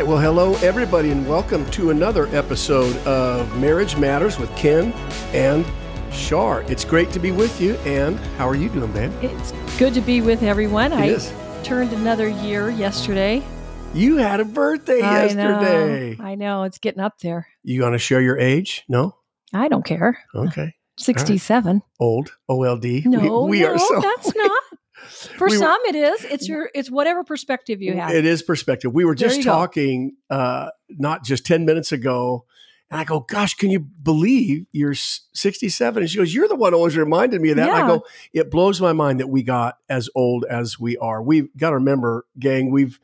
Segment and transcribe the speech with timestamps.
[0.00, 0.08] right.
[0.08, 4.94] Well, hello, everybody, and welcome to another episode of Marriage Matters with Ken
[5.34, 5.66] and
[6.10, 6.62] Shar.
[6.68, 7.74] It's great to be with you.
[7.84, 9.12] And how are you doing, babe?
[9.20, 10.92] It's good to be with everyone.
[10.92, 11.34] It I is.
[11.64, 13.42] turned another year yesterday.
[13.92, 16.16] You had a birthday I yesterday.
[16.18, 16.24] know.
[16.24, 16.62] I know.
[16.62, 17.46] It's getting up there.
[17.62, 18.84] You want to share your age?
[18.88, 19.16] No?
[19.52, 20.18] I don't care.
[20.34, 20.76] Okay.
[20.98, 21.82] 67.
[21.98, 23.04] Old, OLD.
[23.04, 23.96] No, we, we no, are so.
[23.96, 24.04] Old.
[24.04, 24.59] That's not.
[25.28, 26.24] For We were- some, it is.
[26.24, 26.70] It's your.
[26.74, 28.10] It's whatever perspective you have.
[28.14, 28.92] It is perspective.
[28.92, 32.44] We were just talking uh, not just 10 minutes ago.
[32.92, 36.02] And I go, gosh, can you believe you're s- 67?
[36.02, 37.68] And she goes, You're the one who always reminded me of that.
[37.68, 41.22] And I go, It blows my mind that we got as old as we are.
[41.22, 42.98] We've got to remember, gang, we've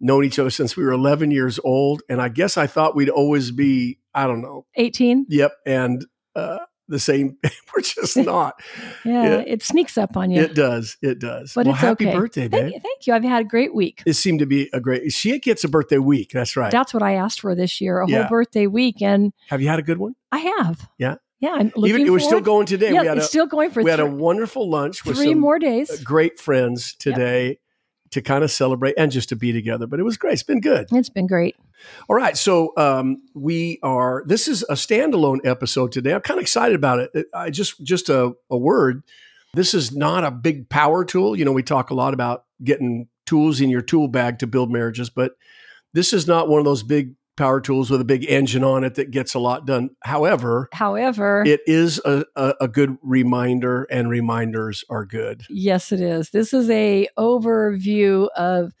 [0.00, 2.02] known each other since we were 11 years old.
[2.08, 5.26] And I guess I thought we'd always be, I don't know, 18.
[5.28, 5.52] yep.
[5.66, 6.60] And uh,
[6.92, 7.36] the same,
[7.74, 8.60] we're just not.
[9.04, 9.38] Yeah, Yeah.
[9.46, 10.40] it sneaks up on you.
[10.40, 10.96] It does.
[11.02, 11.52] It does.
[11.54, 12.16] But well, happy okay.
[12.16, 12.60] birthday, babe.
[12.62, 12.80] Thank you.
[12.80, 13.14] Thank you.
[13.14, 14.02] I've had a great week.
[14.06, 16.30] It seemed to be a great, she gets a birthday week.
[16.32, 16.70] That's right.
[16.70, 18.22] That's what I asked for this year a Yeah.
[18.22, 19.02] whole birthday week.
[19.02, 20.14] And Have you had a good one?
[20.30, 20.88] I have.
[20.98, 21.16] Yeah.
[21.40, 21.54] Yeah.
[21.54, 22.92] I'm looking Even it was still going today.
[22.92, 25.16] Yeah, we had it's a still going for we had a three, wonderful lunch with
[25.16, 26.00] three some more days.
[26.04, 27.58] great friends today
[28.12, 29.86] to kind of celebrate and just to be together.
[29.86, 30.34] But it was great.
[30.34, 30.86] It's been good.
[30.92, 31.56] It's been great.
[32.08, 34.22] All right, so um, we are.
[34.26, 36.14] This is a standalone episode today.
[36.14, 37.10] I'm kind of excited about it.
[37.14, 39.02] It- I just just a, a word.
[39.54, 41.36] This is not a big power tool.
[41.36, 44.70] You know, we talk a lot about getting tools in your tool bag to build
[44.70, 45.32] marriages, but
[45.92, 48.94] this is not one of those big power tools with a big engine on it
[48.96, 49.90] that gets a lot done.
[50.02, 55.44] However, However, it is a, a, a good reminder, and reminders are good.
[55.48, 56.30] Yes, it is.
[56.30, 58.72] This is a overview of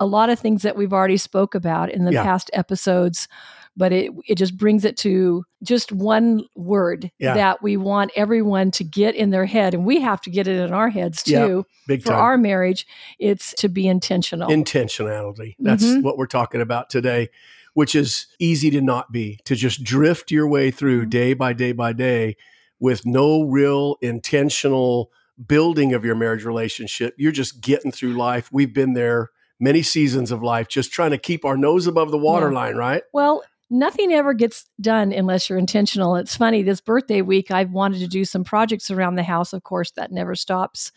[0.00, 2.24] a lot of things that we've already spoke about in the Yeah.
[2.24, 3.28] past episodes,
[3.76, 7.34] but it it just brings it to just one word Yeah.
[7.34, 10.58] that we want everyone to get in their head, and we have to get it
[10.58, 12.20] in our heads Yeah, too Big for time.
[12.20, 12.86] our marriage.
[13.20, 14.50] It's to be intentional.
[14.50, 15.54] intentionality.
[15.60, 16.02] That's Mhm.
[16.02, 17.28] what we're talking about today,
[17.74, 21.10] which is easy to not be, to just drift your way through Mhm.
[21.10, 22.36] day by day by day
[22.80, 25.10] with no real intentional
[25.46, 27.14] building of your marriage relationship.
[27.18, 28.48] You're just getting through life.
[28.52, 29.30] We've been there
[29.60, 33.02] many seasons of life, just trying to keep our nose above the waterline, right?
[33.12, 36.16] Well, nothing ever gets done unless you're intentional.
[36.16, 39.52] It's funny, this birthday week, I've wanted to do some projects around the house.
[39.52, 40.92] Of course, that never stops.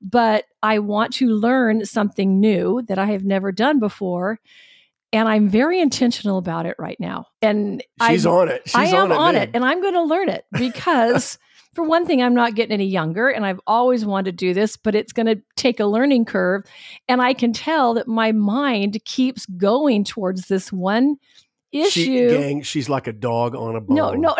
[0.00, 4.40] But I want to learn something new that I have never done before.
[5.12, 7.26] And I'm very intentional about it right now.
[7.42, 8.62] And She's I'm- on it.
[8.66, 9.16] She's I am on it.
[9.16, 11.38] on it, and I'm going to learn it because,
[11.74, 14.76] for one thing, I'm not getting any younger, and I've always wanted to do this,
[14.76, 16.64] but it's going to take a learning curve.
[17.08, 21.16] And I can tell that my mind keeps going towards this one
[21.72, 22.30] issue.
[22.30, 23.96] She, gang, she's like a dog on a bone.
[23.96, 24.34] no, no,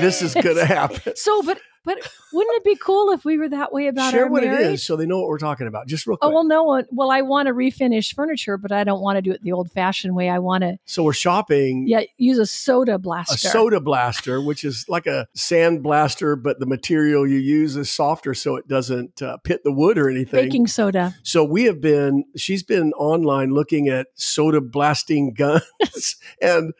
[0.00, 1.14] This is going to happen.
[1.16, 4.16] So, but but wouldn't it be cool if we were that way about it?
[4.16, 4.60] Share our what marriage?
[4.60, 5.86] it is so they know what we're talking about.
[5.86, 6.28] Just real quick.
[6.30, 6.84] Oh well, no one.
[6.90, 10.14] Well, I want to refinish furniture, but I don't want to do it the old-fashioned
[10.14, 10.28] way.
[10.28, 13.34] I want to, so we're shopping yeah, use a soda blaster.
[13.34, 17.90] a soda blaster, which is like a sand blaster, but the material you use is
[17.90, 20.44] softer so it doesn't uh, pit the wood or anything.
[20.44, 21.14] baking soda.
[21.22, 26.74] So we have been, she's been online looking at soda blasting guns and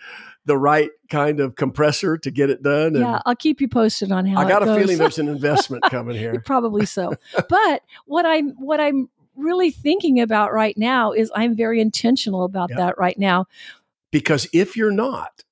[0.48, 2.88] the right kind of compressor to get it done.
[2.96, 4.78] And Yeah, I'll keep you posted on how I got it a goes.
[4.80, 6.42] feeling there's an investment coming here.
[6.44, 7.14] Probably so.
[7.48, 12.70] but what I'm what I'm really thinking about right now is I'm very intentional about
[12.70, 12.76] Yeah.
[12.78, 13.46] that right now.
[14.10, 15.44] Because if you're not,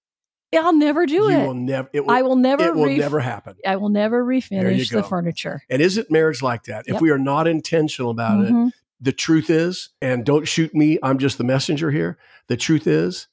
[0.55, 1.47] I'll never do you it.
[1.47, 2.65] will never, it will, I will never.
[2.65, 3.57] it will ref- never happen.
[3.67, 5.63] I will never refinish the furniture.
[5.69, 6.87] And isn't marriage like that?
[6.89, 7.03] If Yep.
[7.03, 8.71] we are not intentional about it, Mhm.
[8.99, 12.17] the truth is, and don't shoot me, I'm just the messenger here.
[12.49, 13.29] The truth is,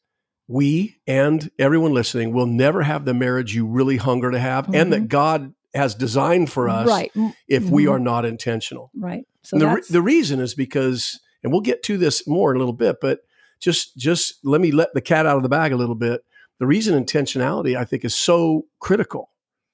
[0.47, 4.91] we and everyone listening will never have the marriage you really hunger to have and
[4.93, 7.11] that God has designed for us Right.
[7.47, 7.91] If we Mhm.
[7.91, 8.91] are not intentional.
[8.95, 9.25] Right.
[9.41, 12.59] So the, re- the reason is because, and we'll get to this more in a
[12.59, 13.21] little bit, but
[13.59, 16.21] just just let me let the cat out of the bag a little bit.
[16.59, 19.29] The reason intentionality, I think, is so critical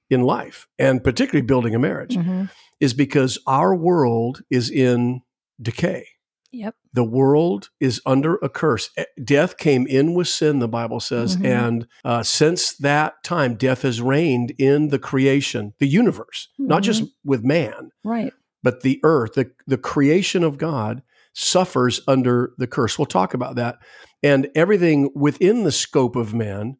[0.09, 2.49] in life, and particularly building a marriage, Mhm.
[2.79, 5.21] is because our world is in
[5.61, 6.05] decay.
[6.51, 6.75] Yep.
[6.93, 8.89] The world is under a curse.
[8.97, 11.37] Eh, Death came in with sin, the Bible says.
[11.37, 11.45] Mhm.
[11.45, 17.03] And uh, since that time, death has reigned in the creation, the universe, not just
[17.23, 18.33] with man, Right.
[18.63, 21.03] but the earth, the, the creation of God,
[21.33, 22.97] suffers under the curse.
[22.97, 23.77] We'll talk about that.
[24.23, 26.77] And everything within the scope of man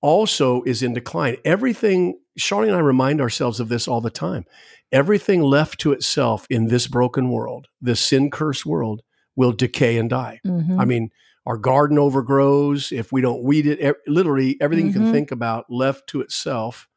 [0.00, 1.36] also is in decline.
[1.44, 4.44] Everything, Charlie and I remind ourselves of this all the time.
[4.92, 9.02] Everything left to itself in this broken world, this sin cursed world,
[9.34, 10.40] will decay and die.
[10.46, 10.80] Mhm.
[10.80, 11.10] I mean,
[11.44, 13.80] our garden overgrows if we don't weed it.
[13.80, 15.12] E- literally, everything you can Mhm.
[15.12, 16.88] think about left to itself.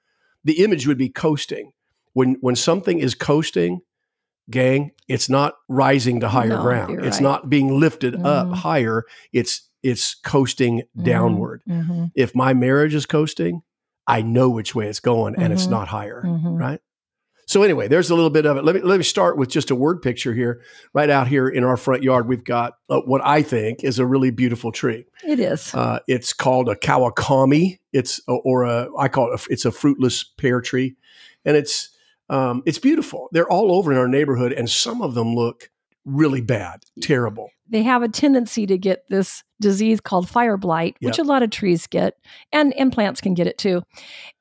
[0.44, 1.72] The image would be coasting.
[2.14, 3.82] When when something is coasting,
[4.50, 6.94] gang, it's not rising to higher No, ground.
[6.94, 8.54] you're It's not being lifted up Mhm.
[8.56, 9.04] higher.
[9.34, 11.62] It's it's coasting downward.
[11.70, 12.06] Mm-hmm.
[12.16, 13.62] If my marriage is coasting,
[14.10, 15.72] I know which way it's going and it's Mhm.
[15.72, 16.60] not higher, Mhm.
[16.60, 16.80] right?
[17.48, 18.64] So anyway, there's a little bit of it.
[18.64, 20.62] Let me let me start with just a word picture here.
[20.94, 24.06] Right out here in our front yard, we've got uh, what I think is a
[24.06, 25.06] really beautiful tree.
[25.28, 25.74] It is.
[25.74, 27.80] Uh, it's called a kawakami.
[27.92, 30.96] It's or a I call it a, it's a fruitless pear tree,
[31.44, 31.90] and it's
[32.30, 33.30] um, it's beautiful.
[33.32, 35.72] They're all over in our neighborhood, and some of them look
[36.06, 37.50] really bad, terrible.
[37.70, 41.50] they have a tendency to get this disease called fire blight, which a lot of
[41.52, 42.16] trees get,
[42.52, 43.84] and, and plants can get it too.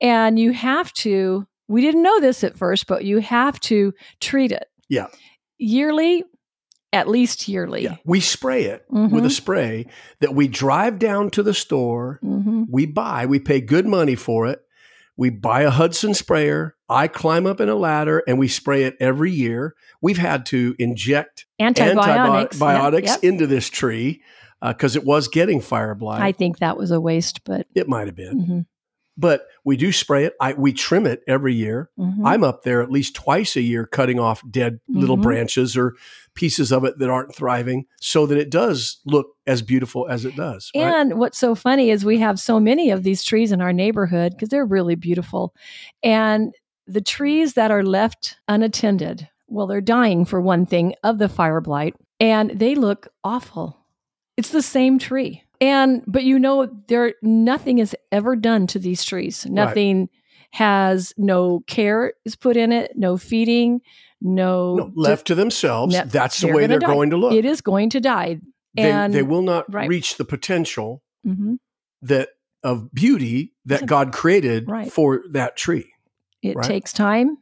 [0.01, 4.53] And you have to, we didn't know this at first, but you have to treat
[4.53, 4.67] it.
[4.89, 5.09] Yeah.
[5.59, 6.25] Yearly,
[6.93, 7.83] at least yearly.
[7.85, 9.31] Yeah, we spray it with a Mhm.
[9.31, 9.87] spray
[10.21, 12.19] that we drive down to the store.
[12.25, 12.67] Mhm.
[12.71, 13.27] We buy.
[13.27, 14.61] We pay good money for it.
[15.19, 16.77] We buy a Hudson sprayer.
[16.89, 19.75] I climb up in a ladder and we spray it every year.
[20.01, 22.55] We've had to inject Antibiotics.
[22.55, 23.33] antibiotics Yep, yep.
[23.33, 24.23] into this tree
[24.63, 26.23] because it was getting fire blight.
[26.23, 28.67] I think that was a waste, but it might have been, mhm,
[29.19, 30.35] but we do spray it.
[30.41, 31.91] I, we trim it every year.
[31.99, 32.23] mhm.
[32.25, 35.23] I'm up there at least twice a year cutting off dead little Mhm.
[35.23, 35.95] branches or
[36.35, 40.37] pieces of it that aren't thriving so that it does look as beautiful as it
[40.37, 40.71] does.
[40.75, 40.83] right?
[40.85, 44.33] And what's so funny is we have so many of these trees in our neighborhood
[44.33, 45.53] because they're really beautiful.
[46.03, 46.55] And
[46.87, 51.61] the trees that are left unattended, well, they're dying for one thing of the fire
[51.61, 53.77] blight, and they look awful.
[54.37, 55.43] It's the same tree.
[55.61, 59.45] And but you know there nothing is ever done to these trees.
[59.47, 60.09] Nothing
[60.53, 63.81] has no care is put in it, no feeding,
[64.21, 66.87] no, no, left to themselves, Ne- that's the way they're die.
[66.87, 67.33] going to look.
[67.35, 68.41] It is going to die.
[68.77, 69.89] and- they will not right.
[69.89, 71.55] reach the potential hmm
[72.03, 72.29] that
[72.63, 73.87] of beauty that.
[73.87, 74.93] God created Right.
[74.93, 75.93] for that tree.
[76.43, 76.65] It Right.
[76.65, 77.39] takes time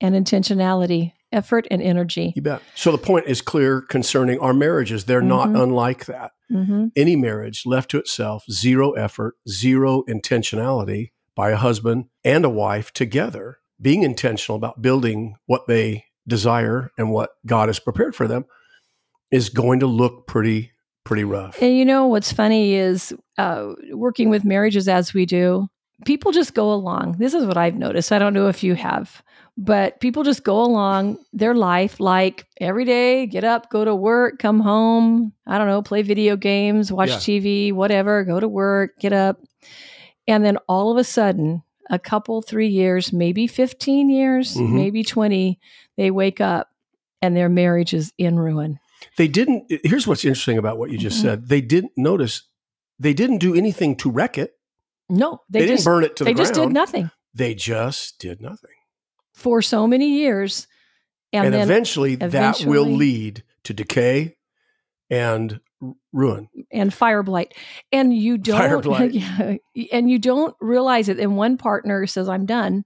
[0.00, 2.32] and intentionality, effort and energy.
[2.36, 2.62] You bet.
[2.74, 5.04] So the point is clear concerning our marriages.
[5.04, 5.62] They're not Mhm.
[5.62, 6.32] unlike that.
[6.50, 12.50] hmm Any marriage left to itself, zero effort, zero intentionality by a husband and a
[12.50, 18.26] wife together, being intentional about building what they desire and what God has prepared for
[18.26, 18.44] them,
[19.30, 20.72] is going to look pretty,
[21.04, 21.62] pretty rough.
[21.62, 25.68] And you know what's funny is uh, working with marriages as we do,
[26.04, 27.16] people just go along.
[27.18, 28.10] This is what I've noticed.
[28.10, 29.22] I don't know if you have,
[29.62, 34.38] but people just go along their life like every day, get up, go to work,
[34.38, 37.16] come home, I don't know, play video games, watch Yeah.
[37.16, 39.38] TV, whatever, go to work, get up.
[40.26, 44.72] And then all of a sudden, a couple, three years, maybe 15 years, Mhm.
[44.72, 45.60] maybe 20,
[45.98, 46.70] they wake up
[47.20, 48.78] and their marriage is in ruin.
[49.18, 49.70] They didn't.
[49.84, 51.22] Here's what's interesting about what you just Mhm.
[51.22, 51.48] said.
[51.48, 52.44] They didn't notice.
[52.98, 54.56] They didn't do anything to wreck it.
[55.10, 57.54] No, They, they, didn't just burn it to the they the just did nothing They
[57.54, 58.70] just did nothing.
[59.40, 60.66] For so many years,
[61.32, 64.36] and, And, then eventually, that will lead to decay
[65.08, 65.60] and
[66.12, 66.48] ruin.
[66.70, 67.54] and fire blight,
[67.90, 68.84] and you don't,
[69.92, 71.18] and you don't realize it.
[71.18, 72.84] And one partner says, "I'm done,"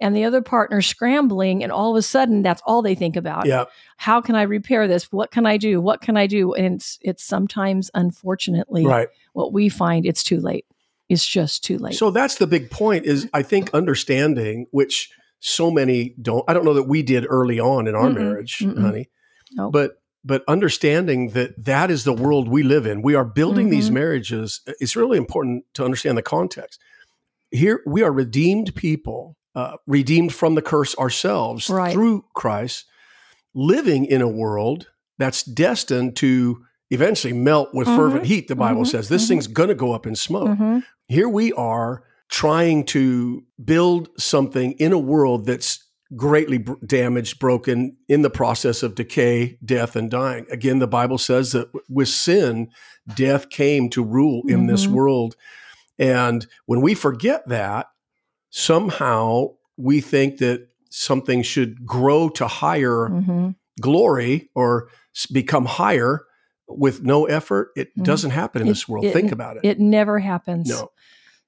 [0.00, 3.46] and the other partner scrambling, and all of a sudden, that's all they think about.
[3.46, 3.64] Yeah.
[3.96, 5.10] How can I repair this?
[5.10, 5.80] What can I do?
[5.80, 6.52] What can I do?
[6.54, 9.08] And it's it's sometimes, unfortunately, Right.
[9.32, 10.66] what we find it's too late.
[11.08, 11.94] It's just too late.
[11.94, 15.10] So that's the big point is I think understanding, which
[15.44, 16.44] so many don't.
[16.48, 18.80] I don't know that we did early on in our Mm-mm, marriage, mm-mm.
[18.80, 19.10] honey.
[19.52, 19.70] No.
[19.70, 23.02] But but understanding that that is the world we live in.
[23.02, 23.94] We are building these Mhm.
[23.94, 24.60] marriages.
[24.78, 26.78] It's really important to understand the context.
[27.50, 31.92] Here we are redeemed people, uh, redeemed from the curse ourselves Right.
[31.92, 32.84] through Christ,
[33.52, 34.86] living in a world
[35.18, 38.46] that's destined to eventually melt with Mhm, fervent heat.
[38.46, 39.28] The Bible mhm, says this mhm.
[39.28, 40.84] thing's going to go up in smoke Mhm.
[41.08, 45.86] here we are trying to build something in a world that's
[46.16, 50.46] greatly br- damaged, broken, in the process of decay, death, and dying.
[50.50, 52.68] Again, the Bible says that w- with sin,
[53.14, 54.92] death came to rule in this Mhm.
[54.92, 55.36] world.
[55.98, 57.88] And when we forget that,
[58.48, 63.56] somehow we think that something should grow to higher Mhm.
[63.78, 64.88] glory or
[65.30, 66.22] become higher
[66.66, 67.72] with no effort.
[67.76, 68.04] It Mhm.
[68.04, 69.04] doesn't happen in It- this world.
[69.04, 69.64] it- Think about it.
[69.64, 70.68] It never happens.
[70.68, 70.90] No,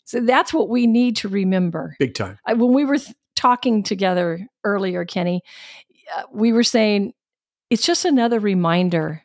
[0.05, 1.97] So that's what we need to remember.
[1.99, 2.39] big time.
[2.47, 5.43] I, when we were th- talking together earlier, Kenny,
[6.17, 7.13] uh, we were saying
[7.71, 9.23] it's just another reminder.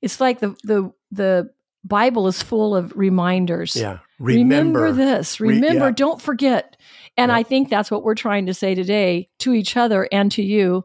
[0.00, 1.50] It's like the the the
[1.84, 3.74] Bible is full of reminders.
[3.76, 3.98] Yeah.
[4.18, 4.92] Remember, Remember.
[4.92, 5.40] this.
[5.40, 5.92] Re- Remember, yeah.
[5.94, 6.76] don't forget.
[7.16, 7.36] And Yeah.
[7.36, 10.84] I think that's what we're trying to say today to each other and to you,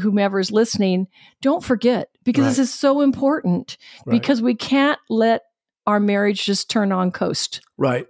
[0.00, 1.08] whomever's listening.
[1.42, 3.76] Don't forget because this is so important
[4.06, 4.12] Right.
[4.20, 5.42] because we can't let
[5.86, 8.06] our marriage just turn on coast right.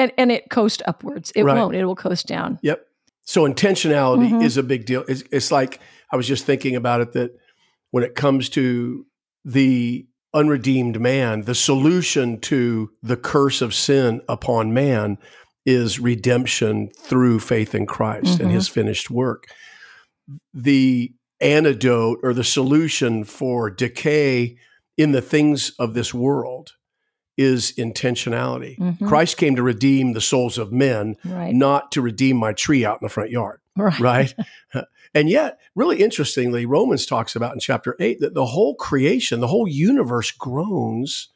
[0.00, 1.30] And, and it coast upwards.
[1.36, 1.56] It Right.
[1.56, 1.74] won't.
[1.76, 2.58] It will coast down.
[2.62, 2.84] Yep.
[3.24, 4.44] So intentionality Mhm.
[4.44, 5.04] is a big deal.
[5.06, 5.80] It's, it's like
[6.12, 7.30] I was just thinking about it that
[7.90, 9.06] when it comes to
[9.44, 15.18] the unredeemed man, the solution to the curse of sin upon man
[15.66, 18.40] is redemption through faith in Christ Mhm.
[18.44, 19.44] and his finished work.
[20.54, 24.56] The antidote or the solution for decay
[24.96, 26.72] in the things of this world
[27.40, 28.76] is intentionality.
[28.78, 29.08] Mhm.
[29.08, 31.54] Christ came to redeem the souls of men, Right.
[31.54, 33.98] not to redeem my tree out in the front yard Right.
[34.00, 34.34] right?
[35.14, 39.46] and yet, really interestingly, Romans talks about in chapter 8 that the whole creation, the
[39.46, 41.28] whole universe groans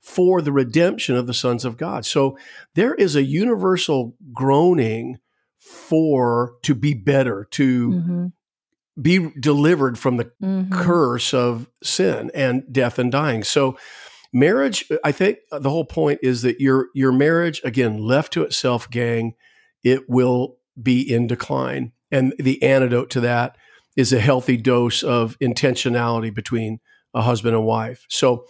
[0.00, 2.04] for the redemption of the sons of God.
[2.04, 2.36] So
[2.74, 5.18] there is a universal groaning
[5.58, 8.32] for to be better, to Mhm.
[9.00, 10.70] be delivered from the Mhm.
[10.72, 13.44] curse of sin and death and dying.
[13.44, 13.76] So
[14.32, 18.90] marriage, I think the whole point is that your your marriage again left to itself
[18.90, 19.34] gang,
[19.82, 21.92] it will be in decline.
[22.10, 23.56] And the antidote to that
[23.96, 26.80] is a healthy dose of intentionality between
[27.14, 28.06] a husband and wife.
[28.08, 28.44] So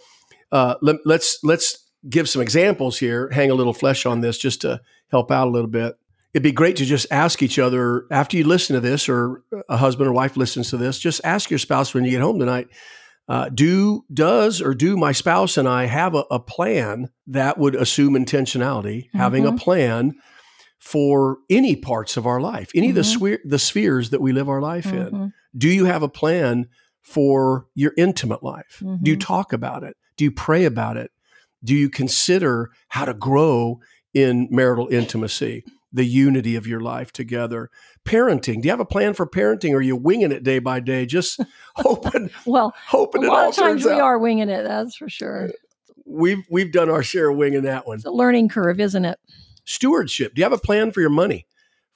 [0.51, 4.61] uh, let, let's let's give some examples here, hang a little flesh on this just
[4.61, 4.81] to
[5.11, 5.95] help out a little bit.
[6.33, 9.77] It'd be great to just ask each other after you listen to this, or a
[9.77, 10.99] husband or wife listens to this.
[10.99, 12.67] Just ask your spouse when you get home tonight.
[13.29, 17.75] Uh, do does or do my spouse and I have a, a plan that would
[17.75, 19.07] assume intentionality?
[19.13, 19.59] Having a Mhm.
[19.59, 20.13] plan
[20.79, 23.13] for any parts of our life, any of the Mhm.
[23.15, 25.11] sphere, the spheres that we live our life in.
[25.11, 25.33] Mhm.
[25.55, 26.67] Do you have a plan
[27.01, 28.81] for your intimate life?
[29.03, 29.21] Do you Mhm.
[29.21, 29.95] talk about it?
[30.17, 31.11] Do you pray about it?
[31.63, 33.79] Do you consider how to grow
[34.13, 37.69] in marital intimacy, the unity of your life together?
[38.05, 38.61] Parenting.
[38.61, 39.71] Do you have a plan for parenting?
[39.73, 41.39] Or are you winging it day by day, just
[41.75, 44.01] hoping, Well, a hoping it lot all of times we out?
[44.01, 44.63] are winging it.
[44.63, 45.45] That's for sure.
[45.45, 45.51] Uh,
[46.05, 47.97] we've we've done our share of winging that one.
[47.97, 49.19] It's a learning curve, isn't it?
[49.65, 50.33] Stewardship.
[50.35, 51.45] Do you have a plan for your money?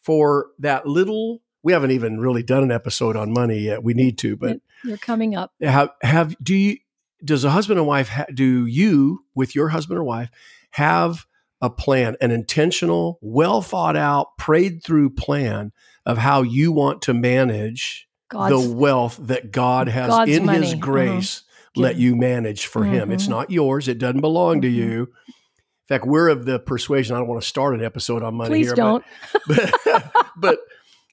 [0.01, 3.83] For that little, we haven't even really done an episode on money yet.
[3.83, 5.53] We need to, but You're coming up.
[5.61, 6.77] have have do you
[7.23, 10.29] does a husband and wife ha, do you with your husband or wife
[10.71, 11.25] have
[11.63, 15.71] a plan an intentional well thought out prayed through plan
[16.05, 20.67] of how you want to manage God's the wealth that god has God's in his
[20.71, 20.79] money.
[20.79, 21.43] grace
[21.75, 21.81] Mhm.
[21.81, 23.29] let you manage for him it's Mhm.
[23.29, 24.73] not yours it doesn't belong to Mhm.
[24.75, 28.35] you in fact we're of the persuasion i don't want to start an episode on
[28.35, 29.03] money please here don't.
[29.47, 30.59] but, but but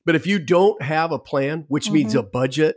[0.05, 2.21] but if you don't have a plan, which means Mhm.
[2.21, 2.77] a budget,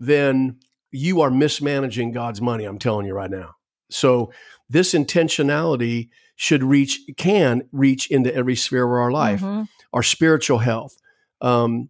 [0.00, 0.56] then
[0.90, 2.64] you are mismanaging God's money.
[2.64, 3.54] I'm telling you right now.
[3.90, 4.32] So
[4.68, 9.68] this intentionality should reach, can reach into every sphere of our life, Mhm.
[9.92, 10.96] our spiritual health,
[11.40, 11.88] um,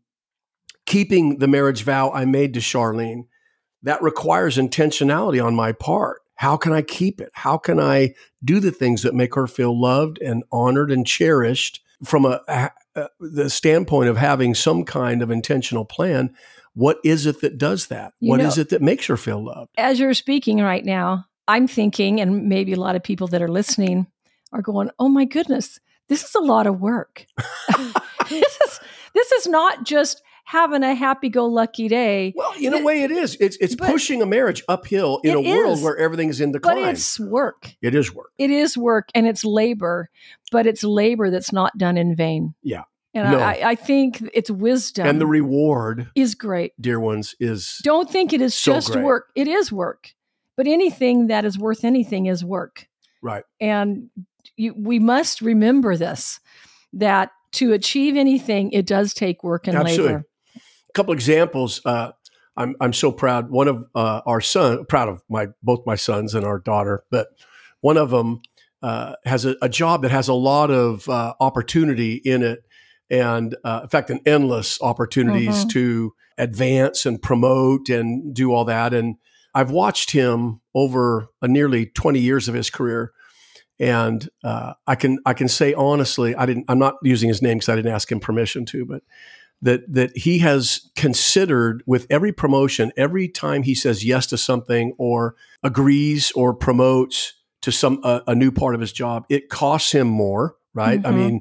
[0.86, 3.24] keeping the marriage vow I made to Charlene.
[3.82, 6.20] That requires intentionality on my part.
[6.36, 7.30] How can I keep it?
[7.34, 11.80] How can I do the things that make her feel loved and honored and cherished
[12.04, 16.34] from a, a, a- the standpoint of having some kind of intentional plan?
[16.74, 18.14] What is it that does that?
[18.18, 19.70] You What know- is it that makes her feel loved?
[19.78, 23.48] As you're speaking right now, I'm thinking, and maybe a lot of people that are
[23.48, 24.06] listening
[24.52, 27.26] are going, "Oh my goodness, this is a lot of work.
[28.28, 28.80] this is
[29.14, 33.36] this is not just having a happy-go-lucky day." Well, in a way, it is.
[33.40, 36.62] It's it's pushing a marriage uphill in It a world where everything is in But
[36.62, 36.88] decline.
[36.90, 37.74] it's work.
[37.82, 38.30] it is work.
[38.38, 40.10] It is work and it's labor,
[40.50, 42.54] but it's labor that's not done in vain.
[42.62, 42.82] Yeah.
[43.14, 43.40] And No.
[43.40, 46.72] I, I think it's wisdom And the reward, is great.
[46.80, 49.04] dear ones, is Don't think it is So just great.
[49.04, 49.26] work.
[49.36, 50.14] It is work.
[50.56, 52.86] But anything that is worth anything is work.
[53.20, 53.44] right.
[53.60, 54.08] And
[54.56, 56.40] you, we must remember this
[56.94, 60.06] that to achieve anything, it does take work and Absolutely.
[60.14, 60.24] labor.
[60.56, 61.80] A couple examples.
[61.84, 62.12] Uh,
[62.56, 63.50] I'm I'm so proud.
[63.50, 67.28] One of uh, our son, proud of my both my sons and our daughter, but
[67.80, 68.42] one of them
[68.82, 72.64] uh, has a, a job that has a lot of uh, opportunity in it,
[73.10, 75.70] and uh, in fact, an endless opportunities Mhm.
[75.70, 78.92] to advance and promote and do all that.
[78.92, 79.16] And
[79.54, 83.12] I've watched him over a nearly 20 years of his career.
[83.80, 86.66] And uh, I can I can say honestly, I didn't.
[86.68, 89.02] I'm not using his name because I didn't ask him permission to, but
[89.62, 94.92] that that he has considered with every promotion, every time he says yes to something
[94.98, 99.92] or agrees or promotes to some a, a new part of his job, it costs
[99.92, 101.00] him more, right?
[101.04, 101.14] I Mhm.
[101.14, 101.40] mean,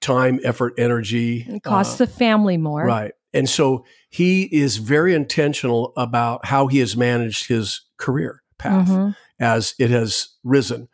[0.00, 1.46] time, effort, energy.
[1.48, 2.84] It costs uh, the family more.
[2.84, 8.88] right, and so he is very intentional about how he has managed his career path
[8.88, 9.16] Mhm.
[9.38, 10.88] as it has risen.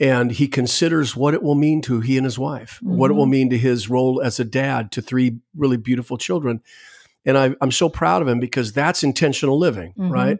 [0.00, 3.26] And he considers what it will mean to he and his wife, what it will
[3.26, 3.30] Mhm.
[3.30, 6.60] mean to his role as a dad to three really beautiful children.
[7.24, 10.10] And I, I'm so proud of him because that's intentional living, Mhm.
[10.10, 10.38] right?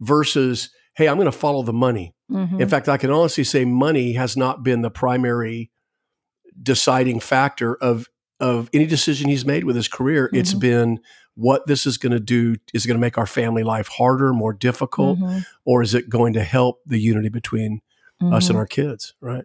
[0.00, 2.14] Versus, hey, I'm going to follow the money.
[2.30, 2.60] Mhm.
[2.60, 5.70] In fact, I can honestly say money has not been the primary
[6.62, 8.06] deciding factor of
[8.40, 10.30] of any decision he's made with his career.
[10.32, 10.60] It's Mhm.
[10.60, 11.00] been
[11.34, 12.54] what this is going to do.
[12.72, 15.44] Is it going to make our family life harder, more difficult, Mhm.
[15.64, 17.80] or is it going to help the unity between
[18.20, 18.50] us Mhm.
[18.50, 19.14] and our kids?
[19.20, 19.44] Right.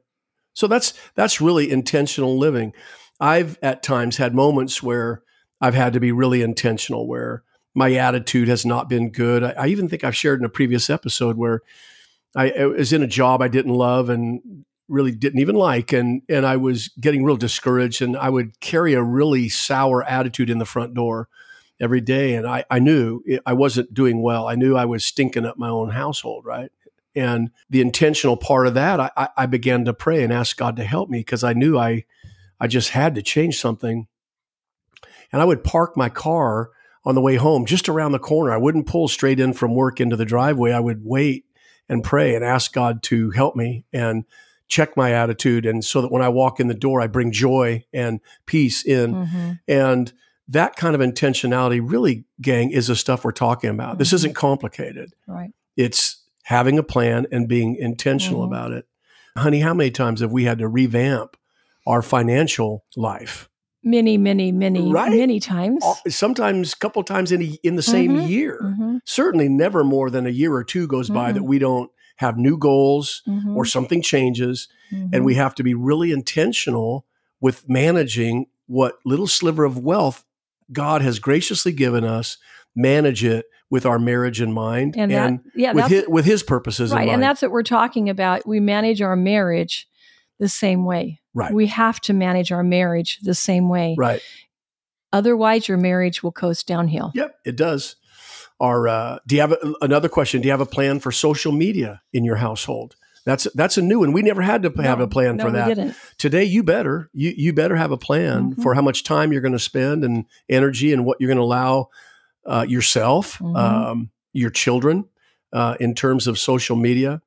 [0.53, 2.74] So that's that's really intentional living.
[3.20, 5.24] I've at times had moments where
[5.62, 7.44] I've had to be really intentional, where
[7.75, 9.44] my attitude has not been good.
[9.44, 11.62] I, I even think I've shared in a previous episode where
[12.36, 16.22] I, I was in a job I didn't love and really didn't even like, and
[16.30, 20.60] and I was getting real discouraged, and I would carry a really sour attitude in
[20.60, 21.30] the front door
[21.80, 24.48] every day, and I I knew it, I wasn't doing well.
[24.48, 26.72] I knew I was stinking up my own household, right?
[27.15, 30.84] And the intentional part of that, I, I- began to pray and ask God to
[30.84, 32.05] help me because I knew I
[32.60, 34.08] I just had to change something.
[35.32, 36.70] And I would park my car
[37.05, 38.51] on the way home just around the corner.
[38.53, 40.72] I wouldn't pull straight in from work into the driveway.
[40.72, 41.46] I would wait
[41.89, 44.24] and pray and ask God to help me and
[44.70, 45.65] check my attitude.
[45.65, 49.13] And so that when I walk in the door, I bring joy and peace in.
[49.13, 49.60] Mhm.
[49.67, 50.13] And
[50.48, 53.98] that kind of intentionality, really, gang, is the stuff we're talking about.
[53.98, 54.13] This Mhm.
[54.15, 55.13] isn't complicated.
[55.27, 55.51] Right.
[55.75, 58.48] It's having a plan and being intentional Mhm.
[58.48, 58.86] about it.
[59.38, 61.36] Honey, how many times have we had to revamp
[61.88, 63.50] our financial life?
[63.84, 65.12] Many, many, many, Right?
[65.12, 65.84] many times.
[66.08, 68.30] Sometimes, a couple times in a, in the same Mhm.
[68.30, 68.60] year.
[68.80, 69.00] Mhm.
[69.06, 72.58] Certainly, never more than a year or two goes by that we don't have new
[72.58, 73.56] goals Mhm.
[73.58, 74.68] or something changes,
[75.12, 77.06] and we have to be really intentional
[77.42, 80.24] with managing what little sliver of wealth
[80.72, 82.38] God has graciously given us.
[82.76, 86.92] Manage it with our marriage in mind and that, yeah, with his, with his purposes
[86.92, 87.15] in right, mind.
[87.15, 88.46] and that's what we're talking about.
[88.48, 89.89] We manage our marriage
[90.38, 91.22] the same way.
[91.34, 93.96] right, We have to manage our marriage the same way.
[93.98, 94.22] right.
[95.12, 97.12] Otherwise, your marriage will coast downhill.
[97.15, 97.96] Yep, it does.
[98.60, 100.42] Our, uh, do you have a, another question?
[100.42, 102.96] Do you have a plan for social media in your household?
[103.25, 104.12] That's that's a new one.
[104.12, 105.96] We never had to have No, a plan no, for that.
[106.20, 108.62] Today, you better you you better have a plan Mhm.
[108.62, 111.44] for how much time you're going to spend and energy and what you're going to
[111.44, 111.88] allow
[112.46, 113.56] uh, yourself, Mhm.
[113.58, 115.06] um, your children,
[115.52, 117.22] uh, in terms of social media,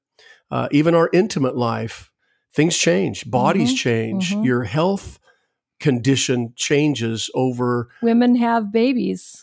[0.50, 2.10] uh, even our intimate life.
[2.52, 3.76] Things change, bodies Mhm.
[3.76, 4.44] change, Mhm.
[4.44, 5.18] your health
[5.78, 7.88] condition changes over.
[8.02, 9.42] Women have babies.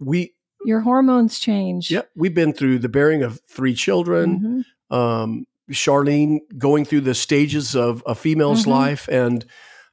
[0.00, 0.32] We
[0.66, 1.90] Your hormones change.
[1.90, 4.64] Yep, we've been through the bearing of three children.
[4.90, 4.96] Mhm.
[4.96, 8.68] Um, Charlene going through the stages of a female's Mhm.
[8.70, 9.44] life, and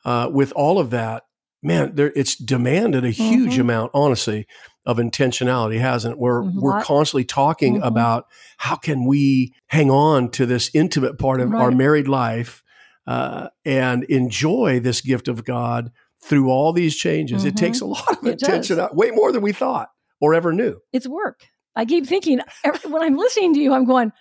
[0.06, 1.24] uh, with all of that,
[1.64, 3.62] man, there it's demanded a huge Mhm.
[3.62, 4.48] amount, honestly,
[4.86, 6.20] of intentionality, hasn't it?
[6.20, 6.54] We're Mhm.
[6.56, 7.86] we're constantly talking Mhm.
[7.88, 8.26] about
[8.58, 12.64] how can we hang on to this intimate part of our married life
[13.08, 15.92] uh, and enjoy this gift of God
[16.24, 17.46] through all these changes.
[17.46, 18.48] It takes a lot of It does.
[18.50, 20.78] attention, uh, way more than we thought or ever knew.
[20.94, 21.42] It's work.
[21.76, 22.42] I keep thinking
[22.88, 24.12] when I'm listening to you, I'm going,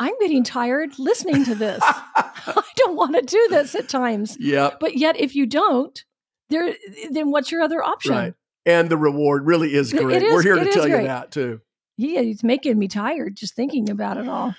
[0.00, 1.80] I'm getting tired listening to this.
[2.16, 4.36] I don't want to do this at times.
[4.40, 4.80] Yep.
[4.80, 6.02] But yet, if you don't,
[6.50, 6.74] there,
[7.10, 8.12] then what's your other option?
[8.12, 8.34] Right.
[8.66, 10.22] And the reward really is great.
[10.22, 11.60] is- We're here to tell you that too.
[11.96, 14.54] Yeah, it's making me tired just thinking about it all.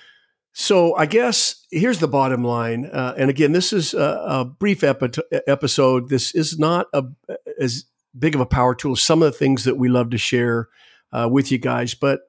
[0.53, 2.85] So I guess here's the bottom line.
[2.85, 6.09] Uh, and again, this is a, a brief epi- episode.
[6.09, 7.03] This is not a,
[7.59, 7.85] as
[8.17, 8.91] big of a power tool.
[8.93, 10.67] as Some of the things that we love to share
[11.13, 12.21] uh, with you guys, but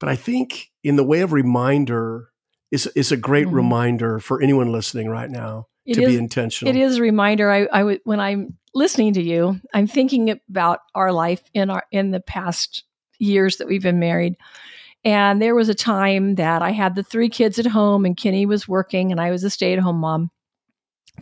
[0.00, 2.30] but I think in the way of reminder
[2.70, 3.52] is is a great Mhm.
[3.52, 6.74] reminder for anyone listening right now It to is- be intentional.
[6.74, 7.50] It is a reminder.
[7.50, 12.10] I, I when I'm listening to you, I'm thinking about our life in our in
[12.10, 12.84] the past
[13.18, 14.36] years that we've been married.
[15.04, 18.44] And there was a time that I had the three kids at home, and Kenny
[18.46, 20.30] was working, and I was a stay at home mom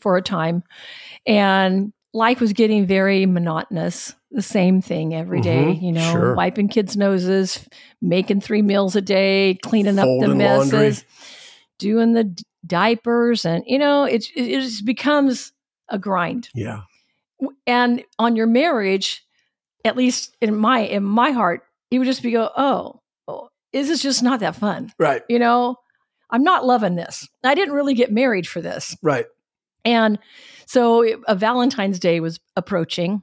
[0.00, 0.62] for a time.
[1.26, 6.34] And life was getting very monotonous, the same thing every day, Mhm, you know, sure.
[6.34, 7.66] wiping kids' noses,
[8.02, 10.96] making three meals a day, cleaning up the messes, laundry.
[11.78, 13.44] Doing the d- diapers.
[13.44, 15.52] And, you know, it, it just becomes
[15.88, 16.80] a grind yeah.
[17.66, 19.24] and on your marriage
[19.84, 21.62] at least in my in my heart
[21.92, 25.22] it would just be go oh, oh this is just not that fun Right.
[25.28, 25.76] you know
[26.30, 29.26] i'm not loving this i didn't really get married for this Right.
[29.84, 30.18] and
[30.66, 33.22] so it- a valentine's day was approaching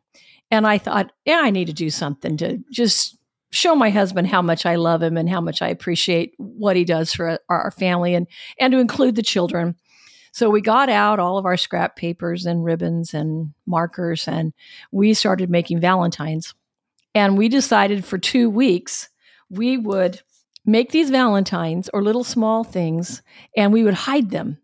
[0.50, 3.18] and i thought yeah i need to do something to just
[3.54, 6.84] show my husband how much i love him and how much i appreciate what he
[6.84, 8.28] does for our, our family and
[8.60, 9.76] and to include the children.
[10.32, 14.52] So we got out all of our scrap papers and ribbons and markers and
[14.92, 16.56] we started making valentines.
[17.14, 19.10] And we decided for two weeks
[19.52, 20.22] we would
[20.66, 23.22] make these valentines or little small things
[23.56, 24.58] and we would hide them.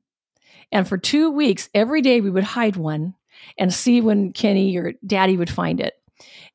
[0.72, 3.14] And for two weeks, every day we would hide one
[3.58, 5.94] and see when Kenny or Daddy would find it.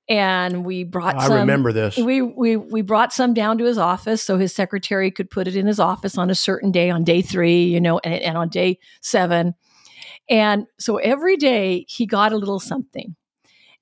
[0.09, 1.41] And we brought I some.
[1.41, 1.97] remember this.
[1.97, 5.57] We we we brought some down to his office so his secretary could put it
[5.57, 8.49] in his office on a certain day, on day three, you know, and, and on
[8.51, 9.55] day seven.
[10.29, 13.17] And so every day he got a little something.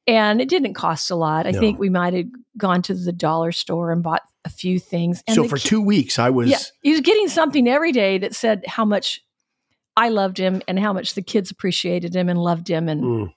[0.09, 1.47] And it didn't cost a lot.
[1.47, 1.61] I No.
[1.61, 5.23] think we might have gone to the dollar store and bought a few things.
[5.29, 8.35] And so for two weeks, I was yeah, he was getting something every day that
[8.35, 9.23] said how much
[9.97, 12.89] I loved him and how much the kids appreciated him and loved him.
[12.89, 13.33] And Mm.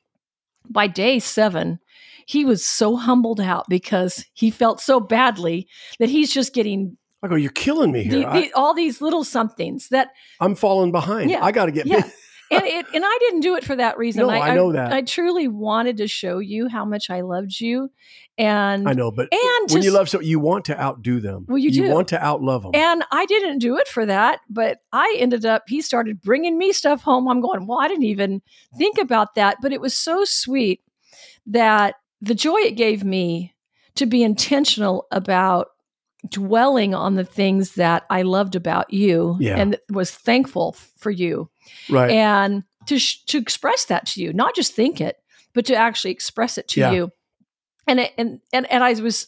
[0.67, 1.79] by day seven,
[2.25, 5.67] he was so humbled out because he felt so badly
[5.99, 8.19] that he's just getting I go, you're killing me here.
[8.19, 10.09] the, the, all these little somethings that
[10.39, 11.31] I'm falling behind.
[11.31, 11.43] Yeah.
[11.43, 12.03] I got to get Yeah.
[12.51, 14.27] and it and I didn't do it for that reason.
[14.27, 14.93] No, I know that.
[14.93, 17.89] I, truly wanted to show you how much I loved you,
[18.37, 21.45] and I know, but and when you love something, you want to outdo them.
[21.47, 21.89] Well, you do.
[21.89, 22.71] want to outlove them.
[22.73, 26.71] And I didn't do it for that, but I ended up, he started bringing me
[26.73, 27.27] stuff home.
[27.27, 28.41] I'm going, well, I didn't even
[28.77, 29.57] think about that.
[29.61, 30.81] But it was so sweet
[31.47, 33.53] that the joy it gave me
[33.95, 35.67] to be intentional about
[36.29, 39.57] dwelling on the things that I loved about you Yeah.
[39.57, 41.49] and was thankful for you
[41.89, 42.09] right.
[42.11, 45.17] and to sh- to express that to you, not just think it,
[45.53, 46.91] but to actually express it to Yeah.
[46.91, 47.11] you.
[47.87, 49.27] And it, and and and I was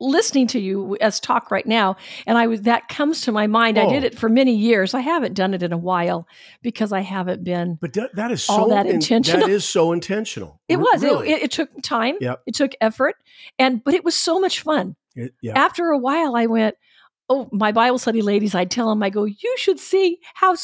[0.00, 3.78] listening to you as talk right now, and I was that comes to my mind.
[3.78, 4.06] I did Oh.
[4.06, 4.94] it for many years.
[4.94, 6.26] I haven't done it in a while
[6.62, 7.78] because I haven't been.
[7.80, 9.46] but that, that is so all that in- intentional.
[9.46, 10.60] that is so intentional.
[10.68, 11.02] It was.
[11.02, 11.30] It, really.
[11.30, 12.16] it, it took time.
[12.20, 12.42] Yep.
[12.46, 13.16] It took effort,
[13.58, 14.96] and but it was so much fun.
[15.14, 15.52] It- yeah.
[15.58, 16.76] After a while, I went.
[17.32, 18.56] Oh, my Bible study ladies!
[18.56, 20.56] I tell them, I go, you should see how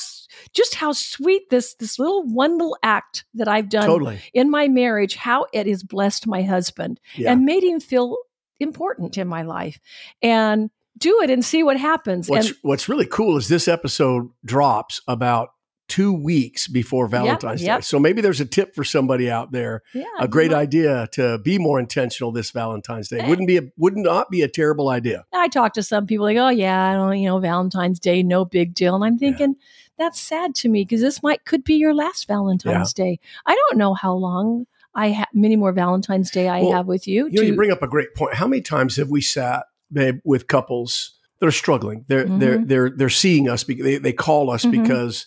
[0.52, 4.18] just how sweet this this little one little act that I've done Totally.
[4.34, 7.30] in my marriage, how it has blessed my husband Yeah.
[7.30, 8.16] and made him feel
[8.60, 9.78] important in my life.
[10.22, 12.28] And do it and see what happens.
[12.28, 15.50] What's and What's really cool is this episode drops about
[15.88, 17.78] two weeks before Valentine's yep.
[17.78, 17.82] Day.
[17.82, 19.82] So maybe there's a tip for somebody out there.
[19.94, 23.20] yeah, A great know, idea to be more intentional this Valentine's Day.
[23.20, 23.28] Eh.
[23.28, 25.24] Wouldn't be a would not be a terrible idea.
[25.32, 28.44] I talk to some people like, oh yeah, I don't, you know, Valentine's Day, no
[28.44, 28.94] big deal.
[28.94, 29.54] And I'm thinking
[29.98, 33.20] that's sad to me because this might could be your last Valentine's Day.
[33.46, 37.06] I don't know how long I have many more Valentine's Day I Well, have with
[37.06, 37.26] you.
[37.26, 38.34] You know, to- you bring up a great point.
[38.34, 42.04] How many times have we sat, babe, with couples that are struggling?
[42.08, 42.68] They're they're Mhm.
[42.68, 43.62] they're they're seeing us.
[43.62, 44.70] Because they they call us Mhm.
[44.72, 45.26] because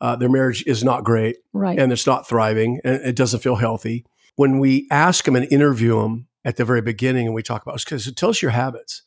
[0.00, 1.76] uh, their marriage is not great right.
[1.76, 4.04] and it's not thriving and it doesn't feel healthy.
[4.36, 7.82] When we ask them and interview them at the very beginning, and we talk about
[7.84, 9.02] because tell us your habits.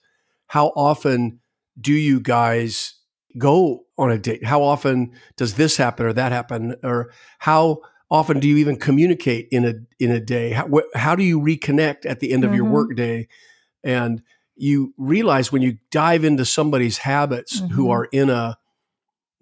[0.47, 1.39] How often
[1.79, 2.95] do you guys
[3.37, 4.43] go on a date?
[4.43, 6.75] How often does this happen or that happen?
[6.83, 7.79] Or how
[8.11, 10.51] often do you even communicate in a in a day?
[10.51, 12.71] How, wh- how do you reconnect at the end of your Mhm.
[12.71, 13.27] work day?
[13.83, 14.21] And
[14.55, 17.89] you realize when you dive into somebody's habits who Mhm.
[17.91, 18.57] are in a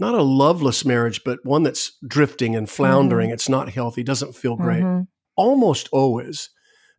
[0.01, 3.31] not a loveless marriage, but one that's drifting and floundering.
[3.31, 4.81] It's not healthy, doesn't feel great.
[4.81, 5.07] Mhm.
[5.35, 6.49] Almost always,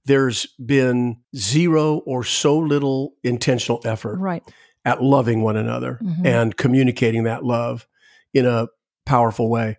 [0.04, 4.42] there's been zero or so little intentional effort Right.
[4.84, 6.26] at loving one another Mhm.
[6.26, 7.86] and communicating that love
[8.34, 8.66] in a
[9.06, 9.78] powerful way.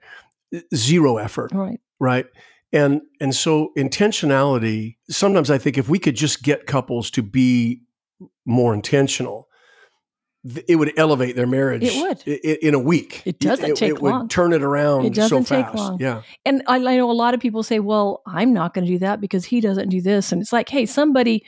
[0.76, 1.80] Zero effort, Right.
[2.00, 2.26] right?
[2.74, 4.96] And and so intentionality.
[5.10, 7.82] Sometimes I think if we could just get couples to be
[8.46, 9.48] more intentional,
[10.68, 11.84] it would elevate their marriage.
[11.84, 12.28] It would.
[12.64, 13.22] in a week.
[13.26, 14.28] It doesn't take it would long.
[14.28, 15.06] turn it around.
[15.06, 15.78] It doesn't so take fast.
[15.78, 16.00] long.
[16.00, 18.92] Yeah, And I, I know a lot of people say, well, I'm not going to
[18.92, 20.32] do that because he doesn't do this.
[20.32, 21.46] And it's like, hey, somebody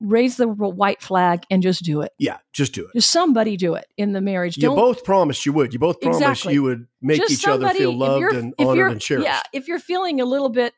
[0.00, 2.12] raise the white flag and just do it.
[2.18, 2.38] yeah.
[2.52, 2.92] Just do it.
[2.94, 4.56] Just somebody do it in the marriage.
[4.56, 5.72] You Don't both promised you would.
[5.72, 6.54] You both promised Exactly.
[6.54, 9.26] you would make just each other feel loved and if honored you're- and cherished.
[9.26, 10.72] Yeah, if you're feeling a little bit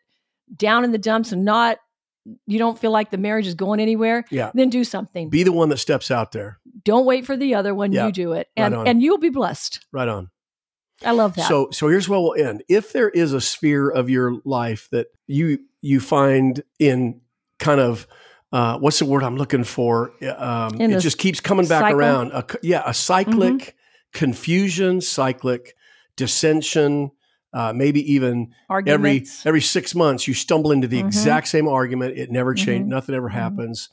[0.57, 1.79] down in the dumps and not,
[2.47, 4.51] you don't feel like the marriage is going anywhere, Yeah.
[4.55, 5.29] then do something.
[5.31, 6.59] Be the one that steps out there.
[6.85, 7.93] don't wait for the other one.
[7.93, 8.87] Yeah, You do it, and on.
[8.89, 9.85] and you'll be blessed.
[9.93, 10.31] Right on.
[11.05, 11.47] I love that.
[11.49, 12.63] So so here's where we'll end.
[12.69, 17.21] If there is a sphere of your life that you you find in
[17.59, 18.07] kind of
[18.53, 20.13] uh, what's the word I'm looking for?
[20.37, 21.99] Um, it just keeps coming back cycle?
[22.01, 22.31] Mm-hmm.
[22.31, 22.33] around.
[22.33, 23.77] A, yeah, a cyclic
[24.13, 25.77] confusion, cyclic
[26.17, 27.11] dissension.
[27.53, 29.45] Uh, maybe even every Arguments.
[29.45, 31.07] every six months you stumble into the Mhm.
[31.07, 32.17] exact same argument.
[32.17, 32.87] It never changed.
[32.87, 32.91] Mhm.
[32.91, 33.33] Nothing ever Mhm.
[33.33, 33.89] happens.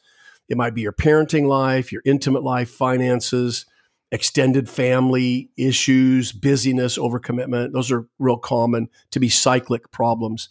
[0.47, 3.65] It might be your parenting life, your intimate life, finances,
[4.11, 7.73] extended family issues, busyness, overcommitment.
[7.73, 10.49] Those are real common to be cyclic problems.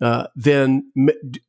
[0.00, 1.08] Uh, then m-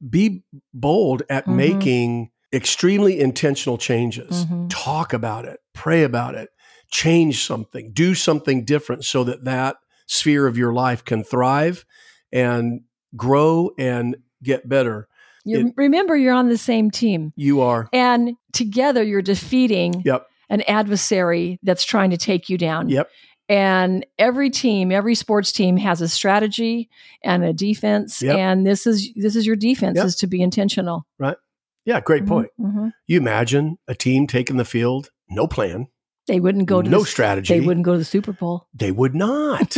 [0.09, 1.55] be bold at Mhm.
[1.55, 4.45] making extremely intentional changes.
[4.45, 4.67] Mhm.
[4.69, 6.49] Talk about it, pray about it,
[6.89, 11.85] change something, do something different so that that sphere of your life can thrive
[12.31, 12.81] and
[13.15, 15.07] grow and get better.
[15.45, 20.25] You it- remember, you're on the same team, You are, and together you're defeating yep,
[20.49, 22.89] an adversary that's trying to take you down.
[22.89, 23.09] yep,
[23.49, 26.87] And every team, every sports team has a strategy
[27.23, 28.21] and a defense.
[28.21, 28.37] Yep.
[28.37, 30.05] And this is this is your defense Yep.
[30.05, 31.07] is to be intentional.
[31.17, 31.35] Right.
[31.83, 31.99] Yeah.
[31.99, 32.49] Great point.
[32.59, 32.91] Mhm, mhm.
[33.07, 35.87] You imagine a team taking the field, no plan,
[36.27, 37.57] They wouldn't go to no the, strategy.
[37.59, 38.67] They wouldn't go to the Super Bowl.
[38.73, 39.75] They would not.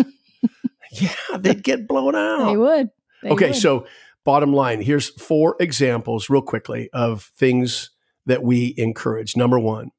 [0.92, 2.50] yeah, they'd get blown out.
[2.50, 2.90] They would.
[3.24, 3.56] They okay, would.
[3.56, 3.86] so
[4.26, 7.92] bottom line, here's four examples, real quickly, of things
[8.26, 9.38] that we encourage.
[9.38, 9.92] Number one,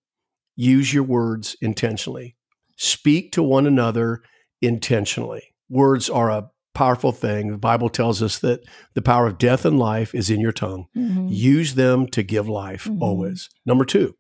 [0.57, 2.37] use your words intentionally.
[2.83, 4.23] Speak to one another
[4.61, 5.55] intentionally.
[5.69, 7.53] Words are a powerful thing.
[7.53, 8.65] The Bible tells us that
[8.95, 10.87] the power of death and life is in your tongue.
[10.97, 11.29] Mhm.
[11.31, 13.01] Use them to give life Mhm.
[13.01, 13.49] always.
[13.65, 14.17] Number two,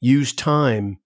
[0.00, 0.98] use time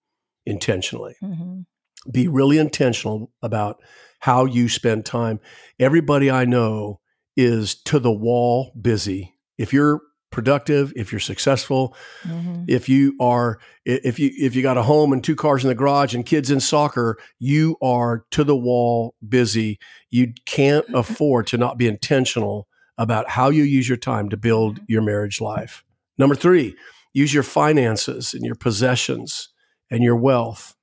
[0.47, 1.13] intentionally.
[1.23, 1.67] Mhm.
[2.11, 3.83] Be really intentional about
[4.21, 5.39] how you spend time.
[5.79, 7.01] Everybody I know
[7.37, 9.35] is to the wall busy.
[9.59, 12.65] If you're productive, if you're successful, Mhm.
[12.67, 15.75] if you are if you if you got a home and two cars in the
[15.75, 19.79] garage and kids in soccer you are to the wall busy.
[20.09, 24.79] You can't afford to not be intentional about how you use your time to build
[24.87, 25.83] your marriage life.
[26.17, 26.75] Number 3
[27.13, 29.49] use your finances and your possessions
[29.89, 30.75] and your wealth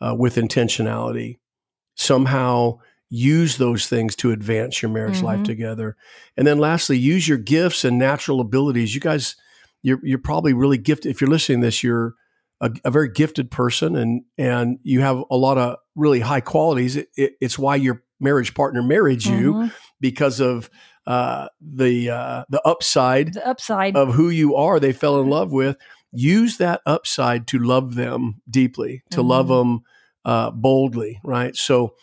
[0.00, 1.38] uh, with intentionality.
[1.96, 2.78] Somehow
[3.14, 5.44] use those things to advance your marriage life Mhm.
[5.44, 5.96] together
[6.36, 9.36] and then lastly use your gifts and natural abilities you guys
[9.82, 11.10] you're you're probably really gifted.
[11.10, 12.14] If you're listening to this, you're
[12.60, 16.94] a, a very gifted person, and and you have a lot of really high qualities.
[16.96, 19.72] It, it, it's why your marriage partner married you Mhm.
[20.00, 20.70] because of
[21.04, 23.96] uh, the uh, the upside The upside.
[23.96, 24.78] of who you are.
[24.78, 25.76] They fell in love with.
[26.12, 29.58] Use that upside to love them deeply, to love Mhm.
[29.58, 29.80] them
[30.24, 31.18] uh, boldly.
[31.24, 31.56] Right.
[31.56, 31.94] So.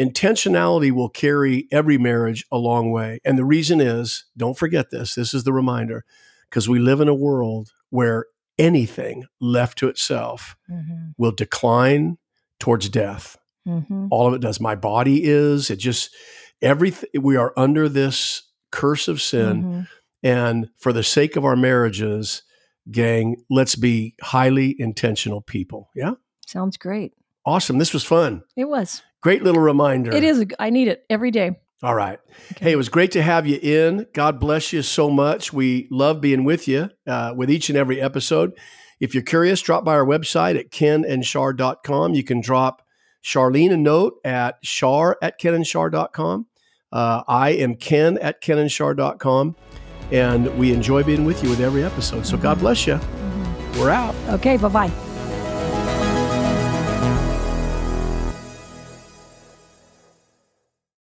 [0.00, 3.20] Intentionality will carry every marriage a long way.
[3.24, 5.14] And the reason is don't forget this.
[5.14, 6.04] This is the reminder
[6.48, 8.26] because we live in a world where
[8.58, 11.14] anything left to itself Mhm.
[11.18, 12.18] will decline
[12.60, 13.36] towards death.
[13.66, 14.08] Mhm.
[14.10, 14.60] All of it does.
[14.60, 15.70] My body is.
[15.70, 16.14] It just
[16.62, 17.10] everything.
[17.20, 19.88] We are under this curse of sin, Mhm.
[20.22, 22.42] and for the sake of our marriages,
[22.90, 25.90] gang, let's be highly intentional people.
[25.94, 26.12] Yeah,
[26.46, 27.12] Sounds great.
[27.44, 27.78] awesome.
[27.78, 28.42] This was fun.
[28.56, 29.02] It was.
[29.20, 30.14] Great little reminder.
[30.14, 30.40] It is.
[30.40, 31.58] A, I need it every day.
[31.82, 32.18] All right.
[32.52, 32.64] Okay.
[32.66, 34.06] Hey, it was great to have you in.
[34.12, 35.52] God bless you so much.
[35.52, 38.52] We love being with you uh, with each and every episode.
[39.00, 42.14] If you're curious, drop by our website at kenandshar.com.
[42.14, 42.82] You can drop
[43.24, 46.46] Charlene a note at shar at kenandshar.com.
[46.90, 49.56] Uh, I am ken at kenandshar.com.
[50.10, 52.24] And we enjoy being with you with every episode.
[52.26, 52.94] So God bless you.
[52.94, 53.78] Mhm.
[53.78, 54.14] We're out.
[54.30, 54.56] Okay.
[54.56, 55.07] Bye bye.